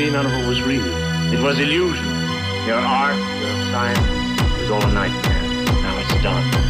[0.00, 0.86] see, none of it was real.
[1.32, 2.06] It was illusion.
[2.66, 5.42] Your art, your science, was all a nightmare.
[5.82, 6.69] Now it's done.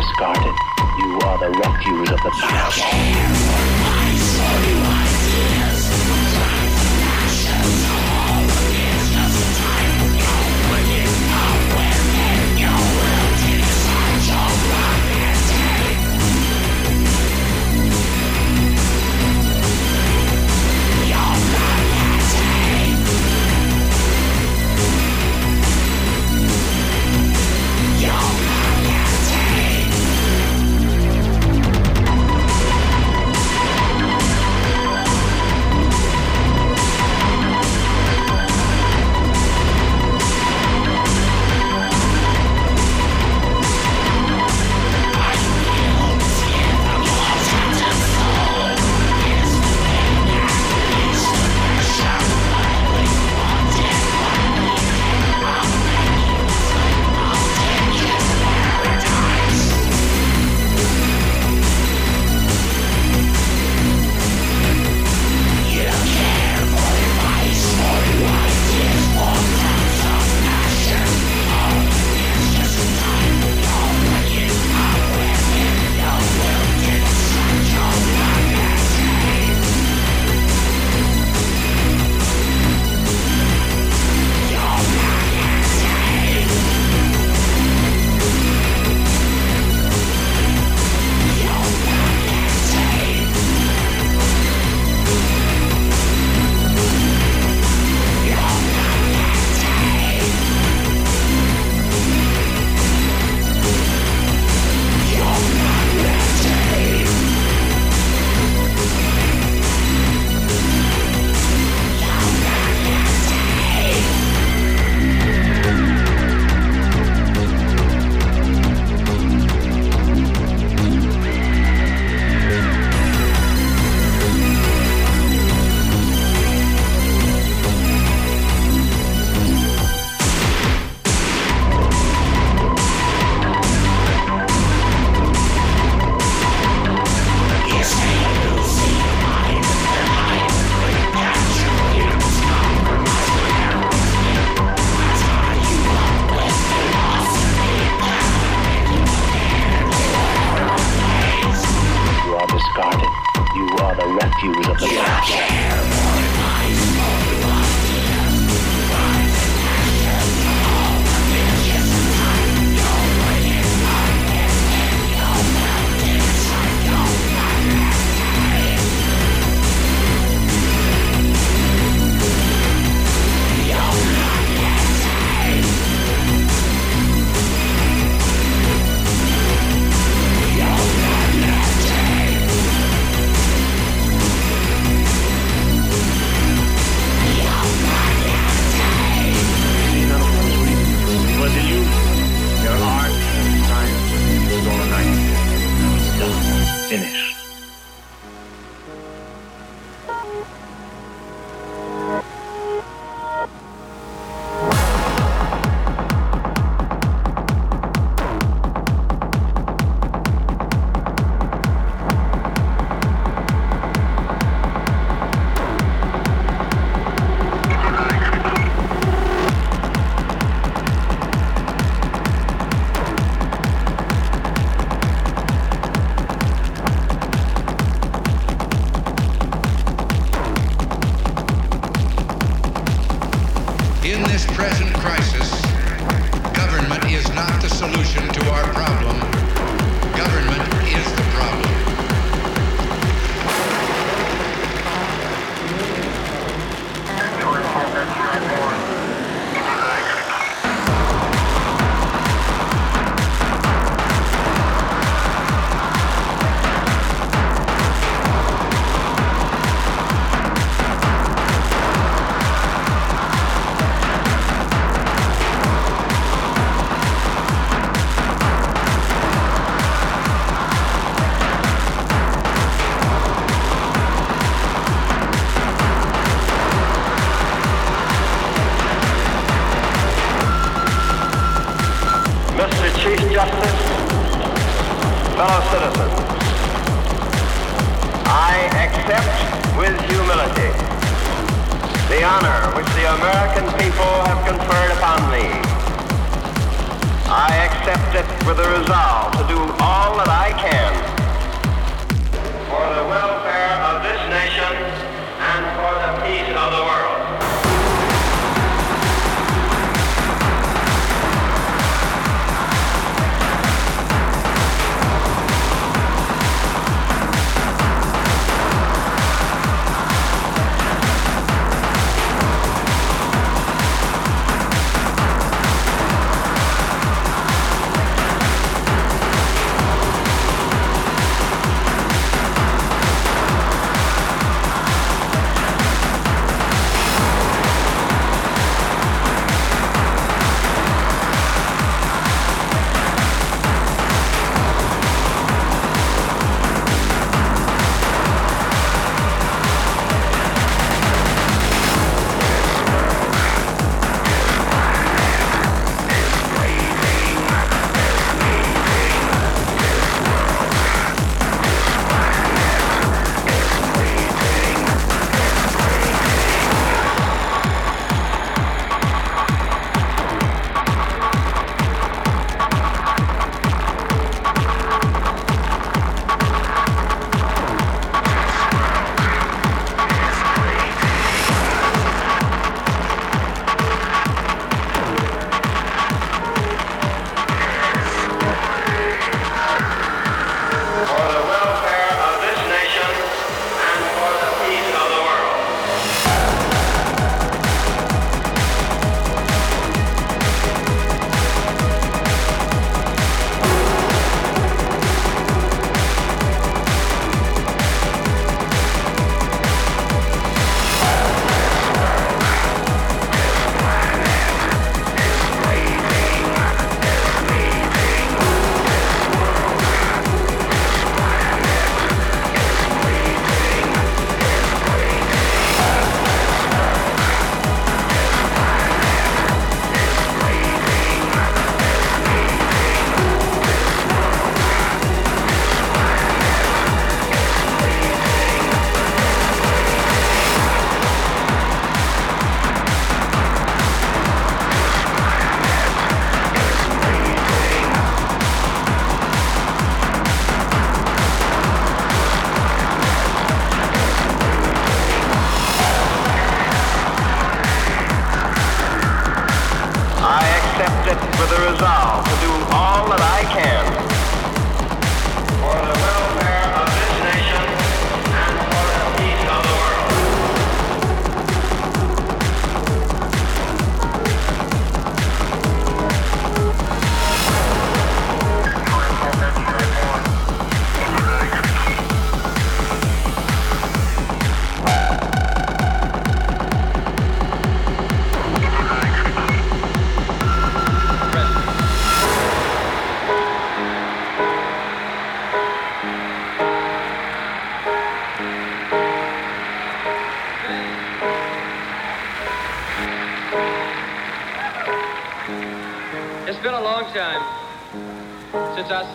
[0.00, 0.54] discarded.
[0.98, 3.77] You are the refuse of the past.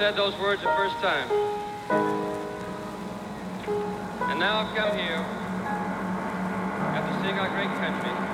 [0.03, 1.31] said those words the first time.
[4.29, 5.23] And now I've come here
[6.91, 8.32] after seeing our great country.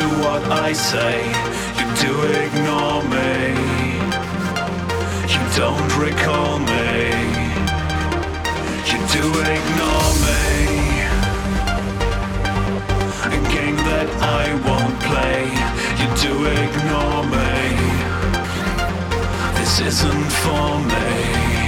[0.00, 1.16] to what I say,
[1.78, 2.12] you do
[2.44, 3.34] ignore me.
[5.32, 6.96] You don't recall me.
[8.90, 9.24] You do
[9.56, 10.42] ignore me.
[13.28, 14.08] A game that
[14.40, 15.40] I won't play,
[16.00, 16.32] you do
[16.62, 17.60] ignore me.
[19.56, 21.59] This isn't for me.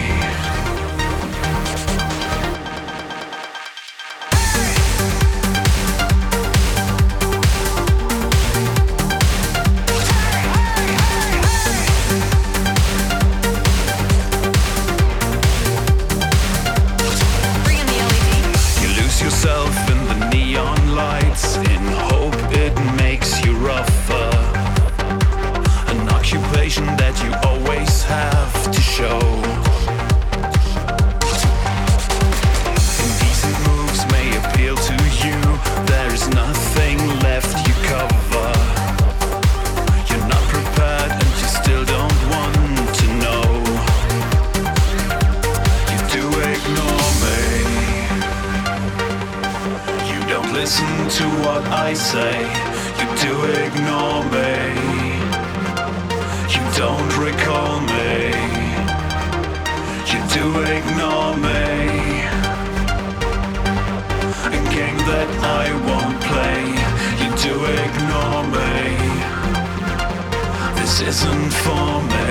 [71.12, 72.21] for me.